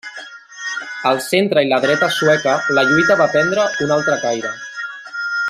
[1.09, 4.57] Al centre i la dreta sueca la lluita va prendre un altre caire.